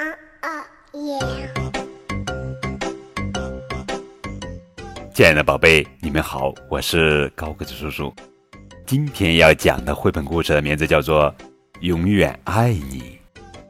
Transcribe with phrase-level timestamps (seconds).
[0.00, 0.06] 啊
[0.40, 0.48] 啊
[0.94, 1.18] 耶！
[5.12, 8.10] 亲爱的宝贝，你们好，我是高个子叔叔。
[8.86, 11.30] 今天要讲的绘本故事的名字叫做
[11.80, 13.18] 《永远爱你》，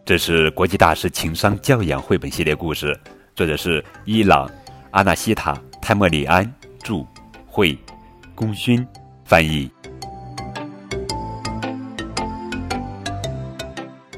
[0.04, 2.96] 这是国际大师情商教养绘本系列故事，
[3.34, 4.48] 作者是伊朗
[4.92, 6.44] 阿纳西塔泰莫里安
[6.80, 7.04] 著，
[7.44, 7.76] 绘
[8.36, 8.86] 功勋
[9.24, 9.68] 翻译。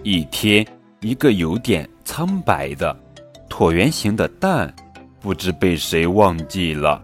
[0.03, 0.67] 一天，
[1.01, 2.97] 一个有点苍白的
[3.49, 4.73] 椭圆形的蛋，
[5.21, 7.03] 不知被谁忘记了，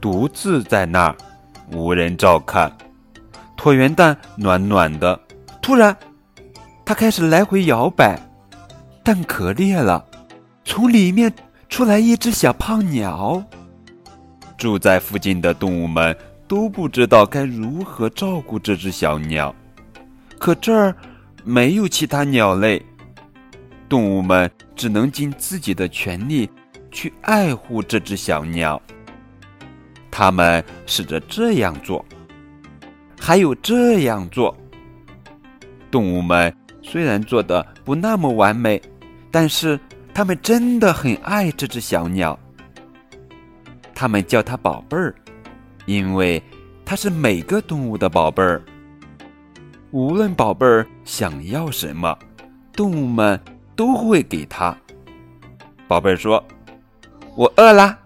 [0.00, 1.16] 独自在那儿，
[1.72, 2.70] 无人照看。
[3.56, 5.18] 椭圆蛋暖暖的，
[5.60, 5.96] 突然，
[6.84, 8.18] 它开始来回摇摆，
[9.02, 10.04] 蛋壳裂了，
[10.64, 11.32] 从里面
[11.68, 13.42] 出来一只小胖鸟。
[14.56, 19.54] 住在附近的动物们都不知道该如何照顾这只小鸟，
[20.38, 20.94] 可这儿。
[21.42, 22.84] 没有其他鸟类，
[23.90, 26.48] 动物们只能尽自己的全力
[26.92, 28.80] 去爱护这只小鸟。
[30.12, 32.04] 他们试着这样做，
[33.18, 34.56] 还有这样做。
[35.90, 38.80] 动物们虽然做的不那么完美，
[39.28, 39.78] 但是
[40.14, 42.38] 他们真的很爱这只小鸟。
[43.92, 45.12] 他们叫它宝贝儿，
[45.86, 46.40] 因为
[46.84, 48.62] 它是每个动物的宝贝儿。
[49.90, 52.16] 无论宝贝儿想要什么，
[52.72, 53.38] 动物们
[53.80, 54.76] 都会给他。
[55.88, 56.46] 宝贝儿说
[57.34, 57.98] ：“我饿啦。”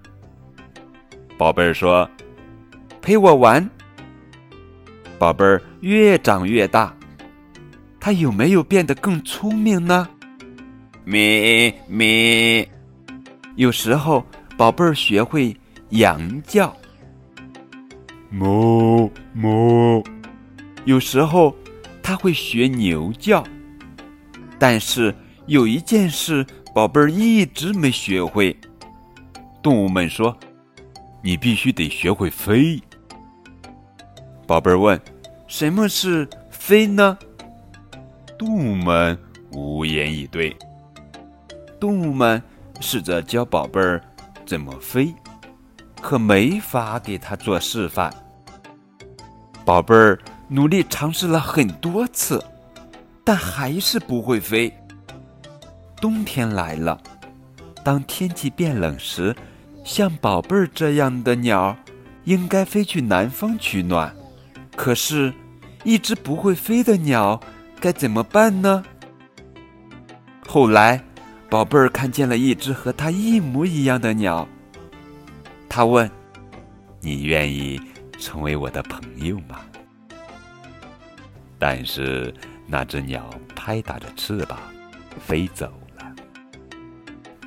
[1.36, 2.08] 宝贝儿说
[3.03, 3.69] ：“陪我玩。”
[5.19, 6.95] 宝贝儿越长越大，
[7.98, 10.08] 他有没有变得更聪明呢？
[11.05, 12.69] 咩咩，
[13.56, 14.25] 有时候
[14.56, 15.56] 宝贝儿学会
[15.89, 16.72] 羊叫，
[18.30, 20.06] 哞哞，
[20.84, 21.52] 有时候。
[22.06, 23.42] 他会学牛叫，
[24.58, 25.12] 但是
[25.46, 28.56] 有一件事，宝贝儿一直没学会。
[29.62, 30.36] 动物们说
[31.22, 32.80] ：“你必须得学会飞。”
[34.46, 35.00] 宝贝儿问
[35.46, 37.18] ：“什么是飞呢？”
[38.38, 39.18] 动物们
[39.52, 40.56] 无言以对。
[41.78, 42.42] 动物们
[42.80, 44.02] 试着教宝贝儿
[44.46, 45.14] 怎么飞，
[46.00, 48.12] 可没法给他做示范。
[49.64, 50.18] 宝贝儿。
[50.46, 52.40] 努力尝试了很多次，
[53.24, 54.72] 但还是不会飞。
[56.04, 57.00] 冬天来了，
[57.82, 59.34] 当天气变冷时，
[59.86, 61.74] 像宝贝儿这样的鸟
[62.24, 64.14] 应该飞去南方取暖。
[64.76, 65.32] 可是，
[65.82, 67.40] 一只不会飞的鸟
[67.80, 68.84] 该怎么办呢？
[70.46, 71.02] 后来，
[71.48, 74.46] 宝贝儿看见了一只和它一模一样的鸟。
[75.70, 76.10] 他问
[77.00, 77.80] ：“你愿意
[78.18, 79.60] 成为我的朋友吗？”
[81.58, 82.34] 但是
[82.66, 84.58] 那只鸟拍打着翅膀
[85.18, 85.72] 飞走。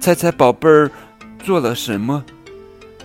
[0.07, 0.89] 猜猜宝贝儿
[1.43, 2.23] 做了什么？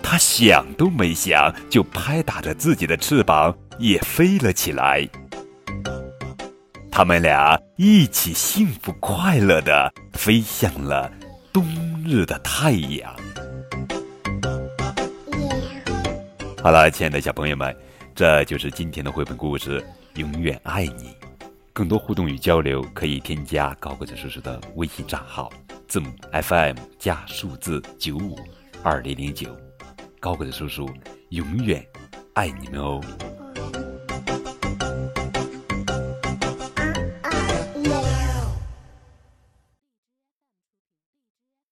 [0.01, 5.05] 他想都没想，就拍打着自己的翅膀也飞了起来。
[6.89, 11.11] 他们俩一起幸福快乐的飞向了
[11.51, 11.67] 冬
[12.07, 13.13] 日的太阳。
[16.61, 17.75] 好了，亲爱的小朋友们，
[18.15, 19.85] 这就是今天的绘本故事。
[20.15, 21.13] 永远爱你，
[21.73, 25.51] 更多互动与交流可以添加高个子叔叔的微信账号，
[25.93, 28.35] 字母 FM 加数字九五
[28.81, 29.55] 二零零九，
[30.19, 30.89] 高贵的叔叔
[31.29, 31.87] 永远
[32.33, 32.99] 爱你们哦。